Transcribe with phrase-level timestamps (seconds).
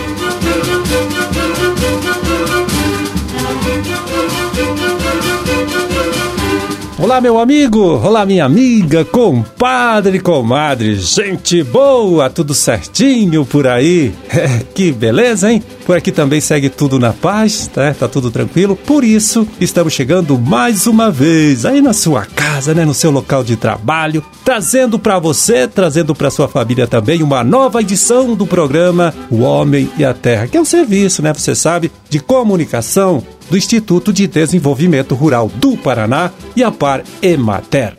[0.00, 0.49] Thank you.
[7.10, 7.96] Olá, meu amigo!
[7.96, 14.14] Olá, minha amiga, compadre, comadre, gente boa, tudo certinho por aí?
[14.30, 15.60] É, que beleza, hein?
[15.84, 17.92] Por aqui também segue tudo na paz, tá?
[17.92, 18.76] Tá tudo tranquilo.
[18.76, 23.42] Por isso, estamos chegando mais uma vez aí na sua casa, né, no seu local
[23.42, 29.12] de trabalho, trazendo para você, trazendo para sua família também uma nova edição do programa
[29.28, 33.56] O Homem e a Terra, que é um serviço, né, você sabe, de comunicação do
[33.58, 37.94] Instituto de Desenvolvimento Rural do Paraná e a Par Emater.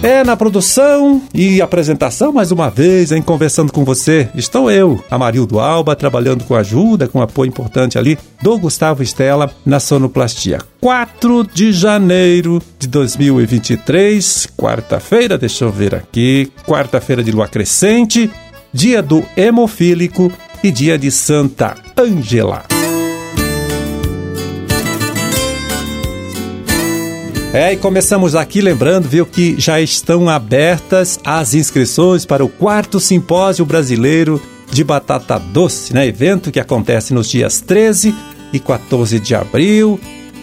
[0.00, 4.28] É na produção e apresentação, mais uma vez, em conversando com você.
[4.32, 9.80] Estou eu, Amarildo Alba, trabalhando com ajuda, com apoio importante ali do Gustavo Estela na
[9.80, 10.60] sonoplastia.
[10.80, 18.30] 4 de janeiro de 2023, quarta-feira, deixa eu ver aqui, quarta-feira de lua crescente,
[18.72, 20.30] dia do hemofílico
[20.62, 22.64] e dia de Santa Ângela.
[27.52, 33.00] É, e começamos aqui lembrando, viu, que já estão abertas as inscrições para o quarto
[33.00, 36.06] simpósio brasileiro de batata doce, né?
[36.06, 38.14] Evento que acontece nos dias 13
[38.52, 39.98] e 14 de abril,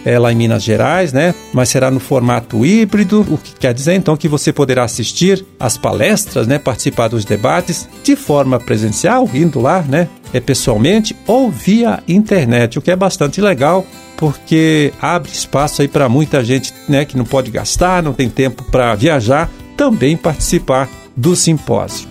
[0.06, 1.34] é lá em Minas Gerais, né?
[1.52, 5.76] Mas será no formato híbrido, o que quer dizer então que você poderá assistir às
[5.76, 6.60] palestras, né?
[6.60, 10.08] Participar dos debates de forma presencial, indo lá, né?
[10.32, 13.84] É pessoalmente ou via internet, o que é bastante legal
[14.16, 18.64] porque abre espaço aí para muita gente né, que não pode gastar, não tem tempo
[18.64, 22.08] para viajar, também participar do simpósio.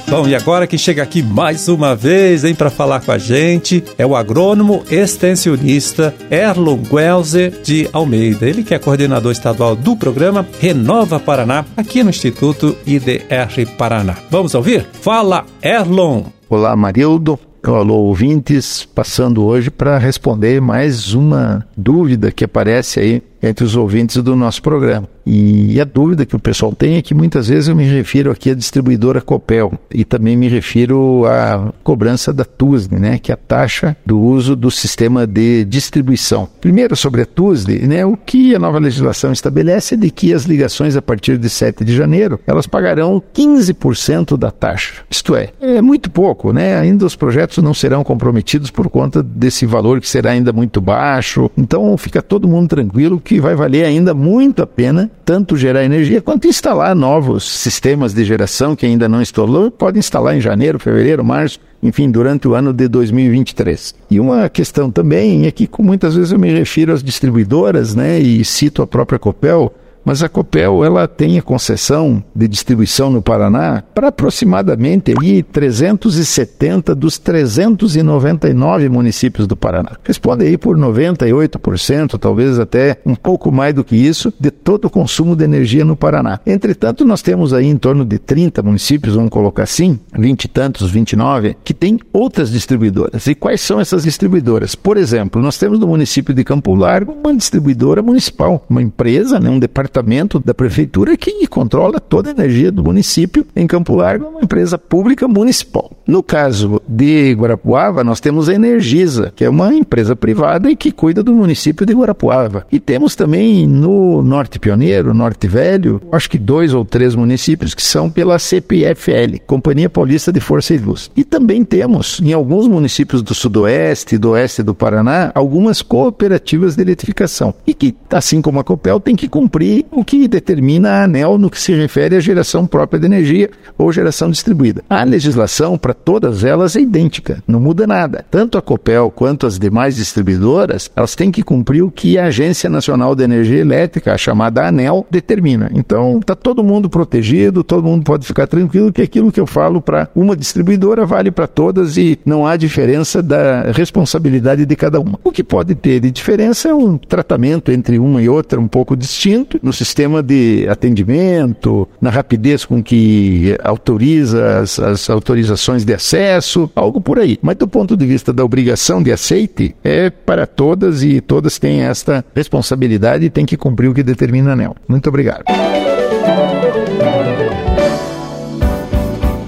[0.08, 3.82] Bom, e agora quem chega aqui mais uma vez, hein, para falar com a gente
[3.98, 8.48] é o agrônomo extensionista Erlon Guelzer de Almeida.
[8.48, 14.14] Ele que é coordenador estadual do programa Renova Paraná, aqui no Instituto IDR Paraná.
[14.30, 14.86] Vamos ouvir?
[14.92, 16.22] Fala, Erlon!
[16.48, 17.36] Olá, Marildo.
[17.64, 24.22] Alô, ouvintes, passando hoje para responder mais uma dúvida que aparece aí entre os ouvintes
[24.22, 25.15] do nosso programa.
[25.26, 28.50] E a dúvida que o pessoal tem é que muitas vezes eu me refiro aqui
[28.50, 33.36] à distribuidora Copel e também me refiro à cobrança da TUSD, né, que é a
[33.36, 36.48] taxa do uso do sistema de distribuição.
[36.60, 40.44] Primeiro sobre a TUSD, né, o que a nova legislação estabelece é de que as
[40.44, 45.02] ligações a partir de 7 de janeiro, elas pagarão 15% da taxa.
[45.10, 46.78] Isto é, é muito pouco, né?
[46.78, 51.50] Ainda os projetos não serão comprometidos por conta desse valor que será ainda muito baixo.
[51.56, 56.20] Então fica todo mundo tranquilo que vai valer ainda muito a pena tanto gerar energia
[56.20, 61.24] quanto instalar novos sistemas de geração que ainda não instalou, pode instalar em janeiro, fevereiro,
[61.24, 63.94] março, enfim, durante o ano de 2023.
[64.10, 68.44] E uma questão também é que muitas vezes eu me refiro às distribuidoras, né, e
[68.44, 69.72] cito a própria Copel,
[70.06, 76.94] mas a Copel ela tem a concessão de distribuição no Paraná para aproximadamente ali 370
[76.94, 79.96] dos 399 municípios do Paraná.
[80.04, 84.90] Responde aí por 98%, talvez até um pouco mais do que isso, de todo o
[84.90, 86.38] consumo de energia no Paraná.
[86.46, 90.88] Entretanto, nós temos aí em torno de 30 municípios, vamos colocar assim, 20 e tantos,
[90.88, 93.26] 29, que tem outras distribuidoras.
[93.26, 94.76] E quais são essas distribuidoras?
[94.76, 99.50] Por exemplo, nós temos no município de Campo Largo uma distribuidora municipal, uma empresa, né,
[99.50, 103.46] um departamento departamento da prefeitura que controla toda a energia do município.
[103.54, 105.90] Em Campo Largo, uma empresa pública municipal.
[106.06, 110.92] No caso de Guarapuava, nós temos a Energisa, que é uma empresa privada e que
[110.92, 112.66] cuida do município de Guarapuava.
[112.70, 117.82] E temos também no Norte Pioneiro, Norte Velho, acho que dois ou três municípios que
[117.82, 121.10] são pela CPFL, Companhia Paulista de Força e Luz.
[121.16, 126.76] E também temos, em alguns municípios do Sudoeste e do Oeste do Paraná, algumas cooperativas
[126.76, 127.54] de eletrificação.
[127.66, 131.50] E que, assim como a Copel, tem que cumprir o que determina a ANEL no
[131.50, 134.82] que se refere à geração própria de energia ou geração distribuída.
[134.88, 138.24] A legislação para todas elas é idêntica, não muda nada.
[138.30, 142.68] Tanto a Copel quanto as demais distribuidoras, elas têm que cumprir o que a Agência
[142.68, 145.70] Nacional de Energia Elétrica, a chamada ANEL, determina.
[145.74, 149.80] Então, está todo mundo protegido, todo mundo pode ficar tranquilo que aquilo que eu falo
[149.80, 155.18] para uma distribuidora vale para todas e não há diferença da responsabilidade de cada uma.
[155.22, 158.96] O que pode ter de diferença é um tratamento entre uma e outra um pouco
[158.96, 166.70] distinto no sistema de atendimento, na rapidez com que autoriza as, as autorizações de acesso,
[166.74, 167.38] algo por aí.
[167.42, 171.82] Mas do ponto de vista da obrigação de aceite, é para todas e todas têm
[171.82, 174.76] esta responsabilidade e têm que cumprir o que determina a ANEL.
[174.88, 175.44] Muito obrigado.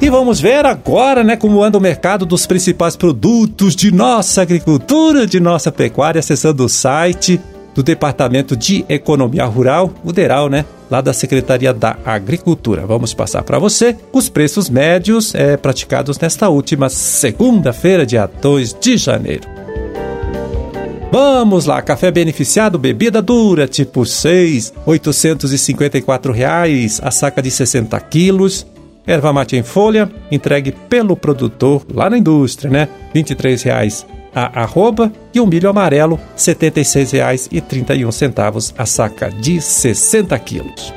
[0.01, 5.27] E vamos ver agora, né, como anda o mercado dos principais produtos de nossa agricultura,
[5.27, 7.41] de nossa pecuária, acessando o site
[7.79, 10.65] do Departamento de Economia Rural, o DERAL, né?
[10.91, 12.85] Lá da Secretaria da Agricultura.
[12.85, 18.97] Vamos passar para você os preços médios é, praticados nesta última segunda-feira, dia 2 de
[18.97, 19.47] janeiro.
[21.13, 28.67] Vamos lá, café beneficiado, bebida dura, tipo 6, 854 reais, a saca de 60 quilos.
[29.07, 32.89] Erva mate em folha, entregue pelo produtor lá na indústria, né?
[33.15, 34.05] 23 reais
[34.39, 40.95] a arroba e o milho amarelo R$ 76,31 a saca de 60 quilos.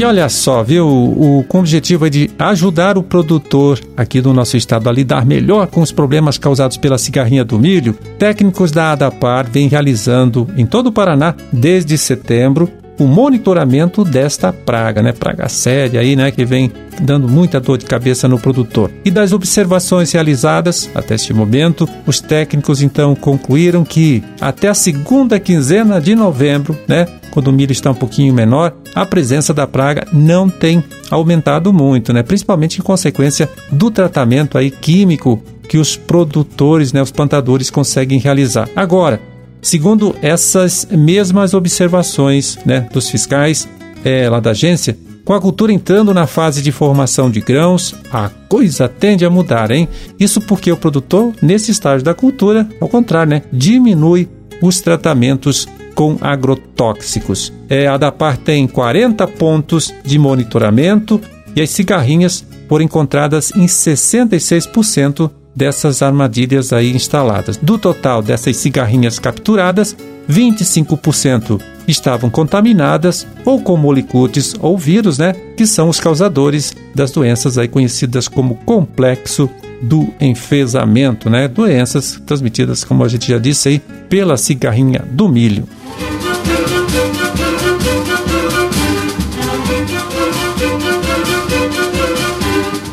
[0.00, 0.88] E olha só, viu?
[0.88, 5.26] O, com o objetivo é de ajudar o produtor aqui do nosso estado a lidar
[5.26, 10.64] melhor com os problemas causados pela cigarrinha do milho, técnicos da ADAPAR vêm realizando em
[10.64, 12.66] todo o Paraná, desde setembro,
[13.00, 15.12] o monitoramento desta praga, né?
[15.12, 16.30] Praga séria aí, né?
[16.30, 16.70] Que vem
[17.00, 18.90] dando muita dor de cabeça no produtor.
[19.04, 25.40] E das observações realizadas até este momento, os técnicos então concluíram que até a segunda
[25.40, 27.06] quinzena de novembro, né?
[27.30, 32.12] Quando o milho está um pouquinho menor, a presença da praga não tem aumentado muito,
[32.12, 32.22] né?
[32.22, 38.68] Principalmente em consequência do tratamento aí químico que os produtores, né, os plantadores conseguem realizar.
[38.74, 39.20] Agora,
[39.62, 43.68] Segundo essas mesmas observações né, dos fiscais
[44.04, 48.30] é, lá da agência, com a cultura entrando na fase de formação de grãos, a
[48.48, 49.88] coisa tende a mudar, hein?
[50.18, 54.28] Isso porque o produtor, nesse estágio da cultura, ao contrário, né, diminui
[54.62, 57.52] os tratamentos com agrotóxicos.
[57.68, 61.20] É, a DAPAR tem 40 pontos de monitoramento
[61.54, 67.58] e as cigarrinhas foram encontradas em 66% dessas armadilhas aí instaladas.
[67.58, 69.94] Do total dessas cigarrinhas capturadas,
[70.26, 77.58] 25% estavam contaminadas ou com molicutes ou vírus, né, que são os causadores das doenças
[77.58, 79.50] aí conhecidas como complexo
[79.82, 85.68] do enfesamento, né, doenças transmitidas, como a gente já disse aí, pela cigarrinha do milho.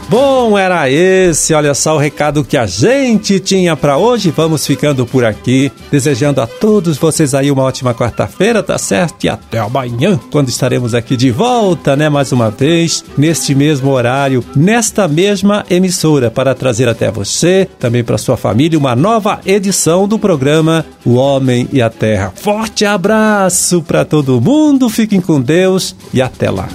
[0.09, 4.31] Bom, era esse, olha só o recado que a gente tinha para hoje.
[4.31, 9.25] Vamos ficando por aqui, desejando a todos vocês aí uma ótima quarta-feira, tá certo?
[9.25, 14.45] E até amanhã, quando estaremos aqui de volta, né, mais uma vez, neste mesmo horário,
[14.55, 20.17] nesta mesma emissora, para trazer até você, também para sua família, uma nova edição do
[20.17, 22.31] programa O Homem e a Terra.
[22.33, 26.69] Forte abraço para todo mundo, fiquem com Deus e até lá.